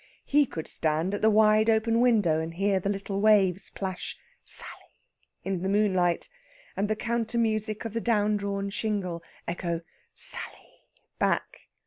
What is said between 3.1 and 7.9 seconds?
waves plash "Sally" in the moonlight, and the counter music